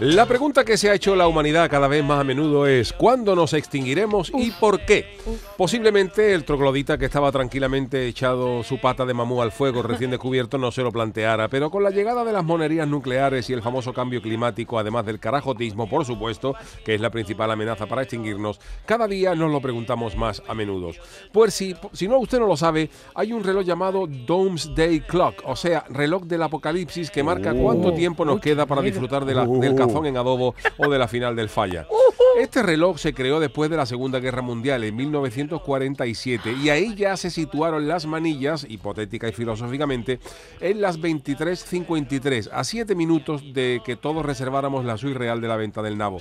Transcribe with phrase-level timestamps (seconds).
[0.00, 3.34] La pregunta que se ha hecho la humanidad cada vez más a menudo es ¿cuándo
[3.34, 5.16] nos extinguiremos y por qué?
[5.56, 10.56] Posiblemente el troglodita que estaba tranquilamente echado su pata de mamú al fuego recién descubierto
[10.56, 13.92] no se lo planteara, pero con la llegada de las monerías nucleares y el famoso
[13.92, 19.08] cambio climático, además del carajotismo, por supuesto, que es la principal amenaza para extinguirnos, cada
[19.08, 20.90] día nos lo preguntamos más a menudo.
[21.32, 25.56] Pues si, si no usted no lo sabe, hay un reloj llamado Doomsday Clock, o
[25.56, 29.74] sea, reloj del apocalipsis que marca cuánto tiempo nos queda para disfrutar de la- del
[29.88, 31.86] cazón en adobo o de la final del falla.
[32.36, 37.16] Este reloj se creó después de la Segunda Guerra Mundial en 1947 y ahí ya
[37.16, 40.20] se situaron las manillas, hipotética y filosóficamente,
[40.60, 45.56] en las 23.53, a 7 minutos de que todos reserváramos la suite real de la
[45.56, 46.20] venta del nabo.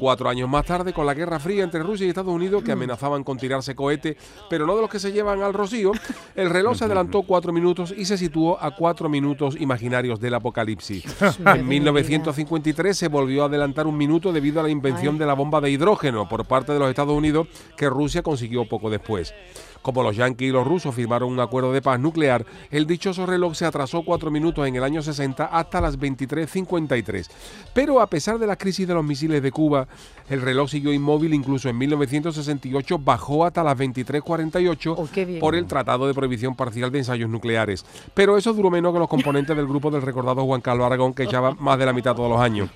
[0.00, 3.24] Cuatro años más tarde, con la Guerra Fría entre Rusia y Estados Unidos, que amenazaban
[3.24, 4.16] con tirarse cohete,
[4.50, 5.92] pero no de los que se llevan al rocío,
[6.34, 11.04] el reloj se adelantó cuatro minutos y se situó a cuatro minutos imaginarios del apocalipsis.
[11.44, 15.60] En 1953 se volvió a adelantar un minuto debido a la invención de la bomba
[15.60, 19.32] de hidrógeno por parte de los Estados Unidos que Rusia consiguió poco después.
[19.82, 23.54] Como los yanquis y los rusos firmaron un acuerdo de paz nuclear, el dichoso reloj
[23.54, 27.28] se atrasó cuatro minutos en el año 60 hasta las 23.53.
[27.72, 29.86] Pero a pesar de la crisis de los misiles de Cuba,
[30.28, 35.38] el reloj siguió inmóvil, incluso en 1968 bajó hasta las 23.48 Oh, qué bien.
[35.38, 37.84] por el Tratado de Prohibición Parcial de Ensayos Nucleares.
[38.12, 41.24] Pero eso duró menos que los componentes del grupo del recordado Juan Carlos Aragón, que
[41.24, 42.70] echaba más de la mitad todos los años.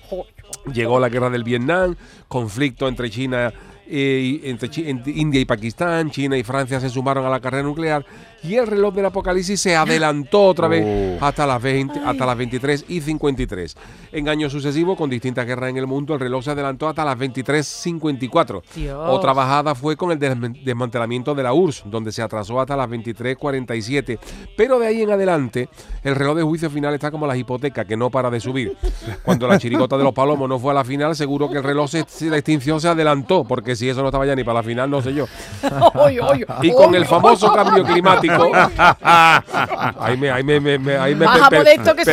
[0.65, 1.95] Llegó la guerra del Vietnam,
[2.27, 3.53] conflicto entre China
[3.91, 4.69] eh, entre
[5.11, 8.05] India y Pakistán, China y Francia se sumaron a la carrera nuclear
[8.43, 12.85] y el reloj del apocalipsis se adelantó otra vez hasta las 20, hasta las 23
[12.87, 13.75] y 53.
[14.13, 17.17] En años sucesivos, con distintas guerras en el mundo, el reloj se adelantó hasta las
[17.17, 18.61] 23.54.
[18.75, 18.97] Dios.
[19.09, 22.89] Otra bajada fue con el desman- desmantelamiento de la URSS, donde se atrasó hasta las
[22.89, 24.17] 23.47.
[24.57, 25.69] Pero de ahí en adelante,
[26.03, 28.75] el reloj de juicio final está como las hipotecas, que no para de subir.
[29.23, 31.89] Cuando la chirigota de los palomos no fue a la final, seguro que el reloj
[31.89, 34.63] se, se- la extinción se adelantó, porque si eso no estaba ya ni para la
[34.63, 35.25] final, no sé yo.
[36.61, 38.51] Y con el famoso cambio climático.
[39.01, 42.05] ahí me, ahí me, me- me- ahí me- Baja per- modesto que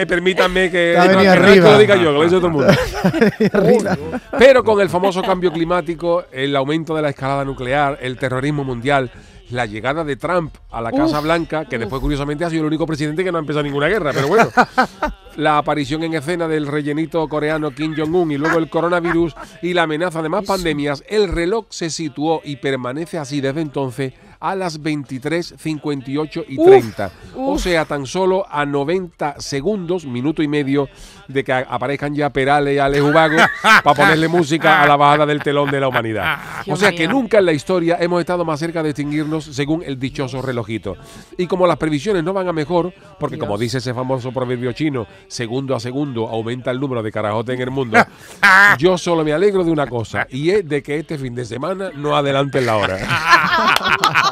[0.00, 0.08] Yuyu.
[0.08, 1.22] permítame que, no,
[1.72, 2.72] lo diga yo, que lo dice todo el mundo.
[4.38, 9.10] Pero con el famoso cambio climático, el aumento de la escalada nuclear, el terrorismo mundial,
[9.50, 12.86] la llegada de Trump a la Casa Blanca, que después curiosamente ha sido el único
[12.86, 14.48] presidente que no ha empezado ninguna guerra, pero bueno.
[15.36, 19.84] La aparición en escena del rellenito coreano Kim Jong-un y luego el coronavirus y la
[19.84, 24.82] amenaza de más pandemias, el reloj se situó y permanece así desde entonces a las
[24.82, 27.10] 23, 58 y 30.
[27.36, 30.88] O sea, tan solo a 90 segundos, minuto y medio,
[31.28, 35.40] de que aparezcan ya Perales y Alex Ubago para ponerle música a la bajada del
[35.44, 36.38] telón de la humanidad.
[36.66, 39.96] O sea que nunca en la historia hemos estado más cerca de extinguirnos según el
[39.98, 40.96] dichoso relojito.
[41.38, 45.06] Y como las previsiones no van a mejor, porque como dice ese famoso proverbio chino,
[45.28, 47.98] segundo a segundo aumenta el número de carajotes en el mundo,
[48.78, 51.90] yo solo me alegro de una cosa, y es de que este fin de semana
[51.94, 52.98] no adelanten la hora.